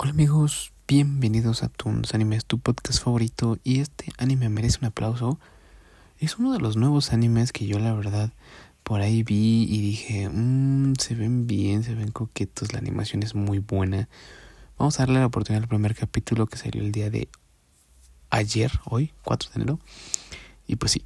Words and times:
Hola 0.00 0.12
amigos, 0.12 0.72
bienvenidos 0.86 1.64
a 1.64 1.68
Toons 1.68 2.14
Animes, 2.14 2.44
tu 2.44 2.60
podcast 2.60 3.02
favorito 3.02 3.58
y 3.64 3.80
este 3.80 4.12
anime 4.16 4.48
merece 4.48 4.78
un 4.80 4.84
aplauso. 4.84 5.40
Es 6.20 6.38
uno 6.38 6.52
de 6.52 6.60
los 6.60 6.76
nuevos 6.76 7.12
animes 7.12 7.50
que 7.50 7.66
yo 7.66 7.80
la 7.80 7.92
verdad 7.94 8.32
por 8.84 9.00
ahí 9.00 9.24
vi 9.24 9.64
y 9.68 9.80
dije, 9.80 10.28
mmm, 10.28 10.94
se 11.00 11.16
ven 11.16 11.48
bien, 11.48 11.82
se 11.82 11.96
ven 11.96 12.12
coquetos, 12.12 12.72
la 12.72 12.78
animación 12.78 13.24
es 13.24 13.34
muy 13.34 13.58
buena. 13.58 14.08
Vamos 14.78 15.00
a 15.00 15.02
darle 15.02 15.18
la 15.18 15.26
oportunidad 15.26 15.64
al 15.64 15.68
primer 15.68 15.96
capítulo 15.96 16.46
que 16.46 16.58
salió 16.58 16.80
el 16.80 16.92
día 16.92 17.10
de 17.10 17.28
ayer, 18.30 18.70
hoy, 18.84 19.12
4 19.24 19.50
de 19.50 19.56
enero. 19.56 19.80
Y 20.68 20.76
pues 20.76 20.92
sí, 20.92 21.04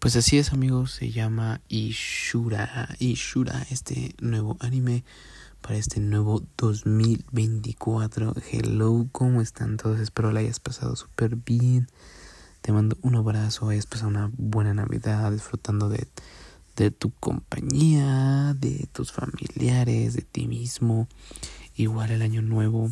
Pues 0.00 0.16
así 0.16 0.38
es 0.38 0.54
amigos, 0.54 0.92
se 0.92 1.10
llama 1.10 1.60
Ishura, 1.68 2.88
Ishura, 3.00 3.66
este 3.70 4.14
nuevo 4.18 4.56
anime 4.60 5.04
para 5.60 5.76
este 5.76 6.00
nuevo 6.00 6.42
2024. 6.56 8.34
Hello, 8.50 9.06
¿cómo 9.12 9.42
están 9.42 9.76
todos? 9.76 10.00
Espero 10.00 10.32
la 10.32 10.40
hayas 10.40 10.58
pasado 10.58 10.96
súper 10.96 11.36
bien. 11.36 11.86
Te 12.62 12.72
mando 12.72 12.96
un 13.02 13.16
abrazo, 13.16 13.68
hayas 13.68 13.84
pasado 13.84 14.08
una 14.08 14.30
buena 14.38 14.72
Navidad 14.72 15.32
disfrutando 15.32 15.90
de, 15.90 16.08
de 16.76 16.90
tu 16.90 17.10
compañía, 17.10 18.56
de 18.58 18.88
tus 18.94 19.12
familiares, 19.12 20.14
de 20.14 20.22
ti 20.22 20.46
mismo. 20.46 21.08
Igual 21.76 22.10
el 22.10 22.22
año 22.22 22.40
nuevo. 22.40 22.90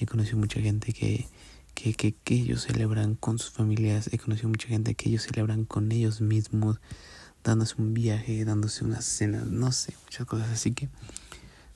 He 0.00 0.06
conocido 0.06 0.38
mucha 0.38 0.60
gente 0.60 0.92
que 0.92 1.28
que, 1.74 1.94
que, 1.94 2.12
que, 2.12 2.34
ellos 2.34 2.62
celebran 2.62 3.14
con 3.14 3.38
sus 3.38 3.50
familias. 3.50 4.08
He 4.12 4.18
conocido 4.18 4.48
mucha 4.48 4.68
gente 4.68 4.94
que 4.94 5.08
ellos 5.08 5.22
celebran 5.22 5.64
con 5.64 5.92
ellos 5.92 6.20
mismos, 6.20 6.80
dándose 7.44 7.74
un 7.78 7.94
viaje, 7.94 8.44
dándose 8.44 8.84
una 8.84 9.00
cena, 9.00 9.44
no 9.46 9.72
sé, 9.72 9.94
muchas 10.04 10.26
cosas. 10.26 10.50
Así 10.50 10.72
que, 10.72 10.88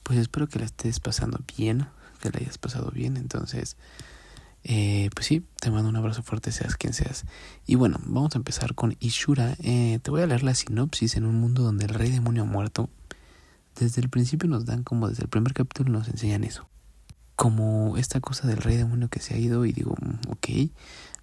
pues 0.03 0.19
espero 0.19 0.49
que 0.49 0.59
la 0.59 0.67
estés 0.67 1.01
pasando 1.01 1.41
bien, 1.57 1.87
que 2.21 2.31
la 2.31 2.39
hayas 2.41 2.59
pasado 2.59 2.91
bien. 2.91 3.17
Entonces, 3.17 3.77
eh, 4.65 5.11
pues 5.15 5.27
sí, 5.27 5.45
te 5.61 5.71
mando 5.71 5.89
un 5.89 5.97
abrazo 5.97 6.23
fuerte, 6.23 6.53
seas 6.53 6.77
quien 6.77 6.93
seas. 6.93 7.25
Y 7.67 7.75
bueno, 7.75 7.99
vamos 8.05 8.35
a 8.35 8.39
empezar 8.39 8.75
con 8.75 8.97
Ishura. 9.01 9.57
Eh, 9.63 9.99
te 10.03 10.11
voy 10.11 10.23
a 10.23 10.27
leer 10.27 10.43
la 10.43 10.55
sinopsis 10.55 11.17
en 11.17 11.25
un 11.25 11.37
mundo 11.37 11.63
donde 11.63 11.87
el 11.87 11.95
rey 11.95 12.11
demonio 12.11 12.43
ha 12.43 12.47
muerto. 12.47 12.91
Desde 13.79 14.01
el 14.01 14.09
principio 14.09 14.49
nos 14.49 14.65
dan 14.65 14.83
como 14.85 15.09
desde 15.09 15.23
el 15.25 15.29
primer 15.29 15.53
capítulo 15.53 15.91
nos 15.91 16.09
enseñan 16.09 16.45
eso 16.45 16.67
como 17.37 17.97
esta 17.99 18.21
cosa 18.21 18.49
del 18.49 18.57
rey 18.57 18.77
demonio 18.77 19.09
que 19.09 19.21
se 19.21 19.35
ha 19.35 19.39
ido 19.39 19.67
y 19.67 19.73
digo, 19.73 19.95
mm, 20.01 20.31
ok, 20.31 20.49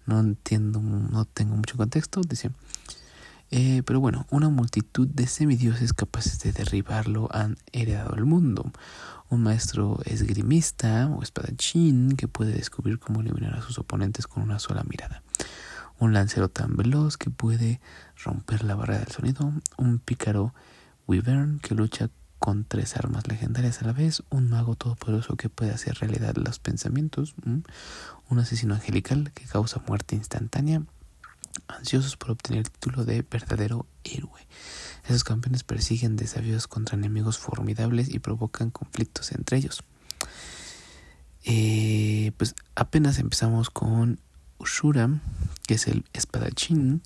no 0.05 0.19
entiendo, 0.19 0.79
no 0.79 1.25
tengo 1.25 1.55
mucho 1.55 1.75
contexto, 1.75 2.21
dice. 2.21 2.51
Eh, 3.55 3.83
pero 3.85 3.99
bueno, 3.99 4.25
una 4.31 4.49
multitud 4.49 5.07
de 5.07 5.27
semidioses 5.27 5.93
capaces 5.93 6.39
de 6.39 6.51
derribarlo 6.51 7.29
han 7.31 7.57
heredado 7.71 8.15
el 8.15 8.25
mundo. 8.25 8.71
Un 9.29 9.43
maestro 9.43 9.99
esgrimista 10.05 11.07
o 11.07 11.21
espadachín 11.21 12.15
que 12.15 12.27
puede 12.27 12.53
descubrir 12.53 12.99
cómo 12.99 13.21
eliminar 13.21 13.55
a 13.55 13.61
sus 13.61 13.77
oponentes 13.77 14.27
con 14.27 14.43
una 14.43 14.59
sola 14.59 14.83
mirada. 14.83 15.23
Un 15.99 16.13
lancero 16.13 16.49
tan 16.49 16.75
veloz 16.75 17.17
que 17.17 17.29
puede 17.29 17.79
romper 18.23 18.63
la 18.63 18.75
barrera 18.75 18.99
del 18.99 19.11
sonido. 19.11 19.53
Un 19.77 19.99
pícaro 19.99 20.53
wyvern 21.07 21.59
que 21.59 21.75
lucha 21.75 22.09
con 22.43 22.65
tres 22.65 22.97
armas 22.97 23.25
legendarias 23.29 23.81
a 23.81 23.85
la 23.85 23.93
vez, 23.93 24.21
un 24.29 24.49
mago 24.49 24.75
todopoderoso 24.75 25.37
que 25.37 25.47
puede 25.47 25.71
hacer 25.71 25.95
realidad 25.99 26.35
los 26.35 26.59
pensamientos, 26.59 27.35
un 27.45 28.37
asesino 28.37 28.73
angelical 28.73 29.31
que 29.33 29.45
causa 29.45 29.81
muerte 29.87 30.17
instantánea, 30.17 30.83
ansiosos 31.69 32.17
por 32.17 32.31
obtener 32.31 32.59
el 32.65 32.69
título 32.69 33.05
de 33.05 33.21
verdadero 33.21 33.87
héroe. 34.03 34.45
Esos 35.07 35.23
campeones 35.23 35.63
persiguen 35.63 36.17
desafíos 36.17 36.67
contra 36.67 36.97
enemigos 36.97 37.37
formidables 37.37 38.13
y 38.13 38.19
provocan 38.19 38.71
conflictos 38.71 39.31
entre 39.31 39.59
ellos. 39.59 39.81
Eh, 41.45 42.33
pues 42.35 42.55
apenas 42.75 43.19
empezamos 43.19 43.69
con 43.69 44.19
Ushura, 44.57 45.09
que 45.65 45.75
es 45.75 45.87
el 45.87 46.03
espadachín, 46.11 47.03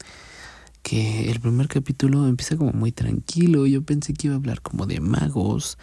que 0.87 1.29
el 1.29 1.41
primer 1.41 1.67
capítulo 1.67 2.29
empieza 2.29 2.55
como 2.55 2.71
muy 2.71 2.93
tranquilo. 2.93 3.65
Yo 3.65 3.81
pensé 3.81 4.13
que 4.13 4.27
iba 4.27 4.35
a 4.35 4.39
hablar 4.39 4.61
como 4.61 4.85
de 4.85 5.01
magos, 5.01 5.77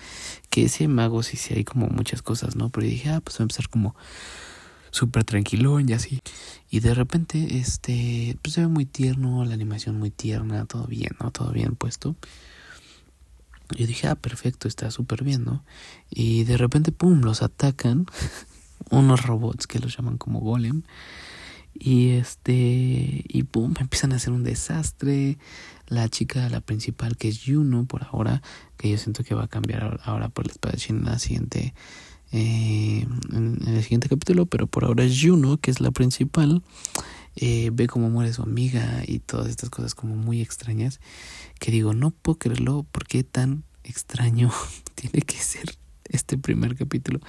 que 0.49 0.67
sí 0.71 0.85
hay 0.85 0.89
magos 0.89 1.35
y 1.35 1.37
sí 1.37 1.53
hay 1.53 1.63
como 1.63 1.89
muchas 1.89 2.23
cosas, 2.23 2.57
¿no? 2.57 2.71
Pero 2.71 2.87
dije, 2.87 3.11
ah, 3.11 3.21
pues 3.21 3.37
va 3.37 3.43
a 3.43 3.45
empezar 3.45 3.69
como 3.69 3.95
súper 4.91 5.25
tranquilo 5.25 5.79
y 5.79 5.93
así. 5.93 6.23
Y 6.71 6.81
de 6.81 6.95
repente, 6.95 7.59
este, 7.59 8.39
pues 8.41 8.55
se 8.55 8.63
ve 8.63 8.69
muy 8.69 8.87
tierno, 8.87 9.45
la 9.45 9.53
animación 9.53 9.99
muy 9.99 10.11
tierna, 10.11 10.65
todo 10.65 10.87
bien, 10.87 11.13
¿no? 11.21 11.31
Todo 11.31 11.53
bien 11.53 11.77
puesto. 11.77 12.17
Yo 13.77 13.87
dije, 13.87 14.09
ah, 14.09 14.15
perfecto, 14.15 14.69
está 14.69 14.91
súper 14.91 15.23
bien, 15.23 15.45
¿no? 15.45 15.67
Y 16.09 16.45
de 16.45 16.57
repente, 16.57 16.93
pum, 16.93 17.21
los 17.21 17.43
atacan 17.43 18.07
unos 18.91 19.27
robots 19.27 19.67
que 19.67 19.81
los 19.81 19.95
llaman 19.99 20.17
como 20.17 20.41
golem. 20.41 20.81
Y 21.75 22.11
este, 22.11 23.25
y 23.27 23.43
pum, 23.43 23.75
empiezan 23.79 24.13
a 24.13 24.17
hacer 24.17 24.33
un 24.33 24.45
desastre. 24.45 25.39
La 25.87 26.09
chica, 26.09 26.49
la 26.49 26.61
principal, 26.61 27.17
que 27.17 27.29
es 27.29 27.43
Juno 27.45 27.85
por 27.85 28.05
ahora, 28.05 28.43
que 28.79 28.91
yo 28.91 28.97
siento 28.97 29.23
que 29.23 29.35
va 29.35 29.45
a 29.45 29.49
cambiar 29.49 30.01
ahora 30.05 30.29
por 30.29 30.47
la 30.47 30.53
espadachín 30.53 30.99
en 30.99 31.05
la 31.05 31.19
siguiente, 31.19 31.75
eh, 32.33 33.07
en, 33.33 33.59
el 33.67 33.83
siguiente 33.83 34.09
capítulo, 34.09 34.47
pero 34.47 34.67
por 34.67 34.85
ahora 34.85 35.05
es 35.05 35.21
Juno, 35.21 35.59
que 35.59 35.71
es 35.71 35.81
la 35.81 35.91
principal. 35.91 36.63
Eh, 37.37 37.71
ve 37.73 37.89
cómo 37.89 38.09
muere 38.09 38.33
su 38.33 38.43
amiga 38.43 39.03
y 39.07 39.19
todas 39.19 39.49
estas 39.49 39.69
cosas 39.69 39.95
como 39.95 40.15
muy 40.17 40.41
extrañas. 40.41 41.01
Que 41.59 41.71
digo, 41.71 41.93
no 41.93 42.13
puedo 42.13 42.39
creerlo, 42.39 42.85
¿por 42.85 43.07
qué 43.07 43.25
tan 43.25 43.65
extraño 43.83 44.51
tiene 44.95 45.21
que 45.23 45.37
ser 45.37 45.77
este 46.09 46.39
primer 46.39 46.77
capítulo? 46.77 47.21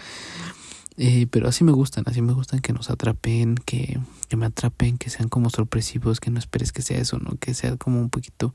Eh, 0.97 1.28
pero 1.29 1.50
así 1.50 1.63
me 1.63 1.73
gustan, 1.73 2.06
así 2.07 2.22
me 2.22 2.33
gustan 2.33 2.61
que 2.61 2.72
nos 2.72 2.89
atrapen, 2.89 3.56
que, 3.56 4.00
que 4.29 4.38
me 4.38 4.45
atrapen, 4.45 4.97
que 4.97 5.09
sean 5.09 5.28
como 5.28 5.50
sorpresivos, 5.50 6.19
que 6.19 6.31
no 6.31 6.39
esperes 6.39 6.72
que 6.72 6.81
sea 6.81 7.00
eso, 7.00 7.19
¿no? 7.19 7.38
Que 7.38 7.53
sea 7.53 7.75
como 7.78 8.00
un 8.00 8.09
poquito 8.09 8.53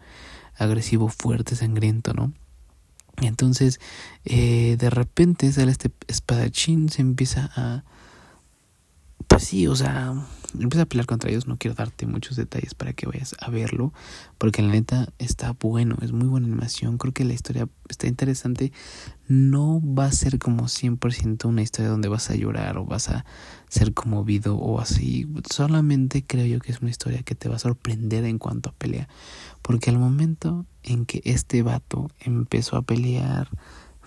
agresivo, 0.57 1.09
fuerte, 1.09 1.55
sangriento, 1.55 2.15
¿no? 2.15 2.33
Entonces, 3.21 3.81
eh, 4.25 4.77
de 4.79 4.91
repente 4.91 5.53
sale 5.53 5.71
este 5.71 5.91
espadachín, 6.09 6.89
se 6.89 7.03
empieza 7.03 7.51
a... 7.55 7.85
Pues 9.41 9.49
sí, 9.49 9.67
o 9.69 9.75
sea, 9.75 10.13
empieza 10.53 10.83
a 10.83 10.87
pelear 10.87 11.07
contra 11.07 11.31
ellos. 11.31 11.47
No 11.47 11.57
quiero 11.57 11.75
darte 11.75 12.07
muchos 12.07 12.37
detalles 12.37 12.75
para 12.75 12.93
que 12.93 13.07
vayas 13.07 13.35
a 13.41 13.49
verlo, 13.49 13.95
porque 14.37 14.61
la 14.61 14.69
neta 14.69 15.09
está 15.19 15.57
bueno, 15.59 15.97
es 16.03 16.13
muy 16.13 16.29
buena 16.29 16.47
animación. 16.47 16.99
Creo 16.99 17.15
que 17.15 17.25
la 17.25 17.33
historia 17.33 17.67
está 17.89 18.07
interesante. 18.07 18.71
No 19.29 19.81
va 19.83 20.05
a 20.05 20.13
ser 20.13 20.39
como 20.39 20.65
100% 20.65 21.47
una 21.47 21.63
historia 21.63 21.91
donde 21.91 22.09
vas 22.09 22.29
a 22.29 22.35
llorar 22.35 22.77
o 22.77 22.85
vas 22.85 23.09
a 23.09 23.25
ser 23.71 23.95
conmovido 23.95 24.59
o 24.59 24.79
así. 24.79 25.27
Solamente 25.51 26.23
creo 26.23 26.45
yo 26.45 26.59
que 26.61 26.73
es 26.73 26.83
una 26.83 26.91
historia 26.91 27.23
que 27.23 27.35
te 27.35 27.49
va 27.49 27.57
a 27.57 27.61
sorprender 27.61 28.27
en 28.27 28.37
cuanto 28.37 28.69
a 28.69 28.75
pelea, 28.75 29.09
porque 29.63 29.89
al 29.89 29.99
momento 29.99 30.67
en 30.83 31.07
que 31.07 31.23
este 31.25 31.63
vato 31.63 32.11
empezó 32.21 32.77
a 32.77 32.83
pelear, 32.83 33.49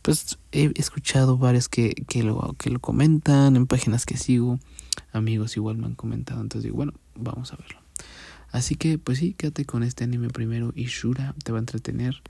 pues 0.02 0.40
he 0.54 0.72
escuchado 0.76 1.38
varios 1.38 1.68
que, 1.68 1.94
que, 2.08 2.24
lo, 2.24 2.56
que 2.58 2.70
lo 2.70 2.80
comentan 2.80 3.58
en 3.58 3.68
páginas 3.68 4.06
que 4.06 4.16
sigo 4.16 4.60
amigos 5.12 5.58
igual 5.58 5.76
me 5.76 5.88
han 5.88 5.96
comentado. 5.96 6.40
Entonces 6.40 6.64
digo, 6.64 6.78
bueno, 6.78 6.94
vamos 7.16 7.52
a 7.52 7.58
verlo. 7.58 7.80
Así 8.50 8.76
que 8.76 8.98
pues 8.98 9.18
sí, 9.20 9.34
quédate 9.34 9.66
con 9.66 9.84
este 9.84 10.06
anime 10.06 10.30
primero. 10.30 10.72
Ishura 10.74 11.36
te 11.44 11.52
va 11.52 11.58
a 11.58 11.60
entretener. 11.60 12.24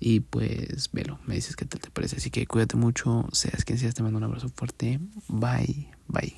Y 0.00 0.18
pues 0.18 0.90
velo, 0.92 1.20
me 1.28 1.36
dices 1.36 1.54
qué 1.54 1.64
tal 1.64 1.80
te 1.80 1.90
parece. 1.92 2.16
Así 2.16 2.30
que 2.30 2.44
cuídate 2.48 2.76
mucho, 2.76 3.28
seas 3.30 3.64
quien 3.64 3.78
seas, 3.78 3.94
te 3.94 4.02
mando 4.02 4.18
un 4.18 4.24
abrazo 4.24 4.48
fuerte. 4.48 4.98
Bye, 5.28 5.92
bye. 6.08 6.34